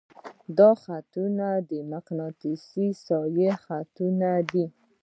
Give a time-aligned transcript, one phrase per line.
[0.57, 4.65] دا خطونه د مقناطیسي ساحې خطونه دي.